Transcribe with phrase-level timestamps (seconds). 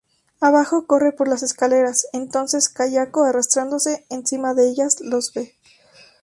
[0.39, 5.53] Abajo corre por las escaleras, entonces Kayako arrastrándose encima de ellas lo ve.